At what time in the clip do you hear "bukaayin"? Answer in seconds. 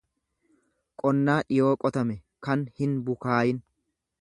3.11-3.63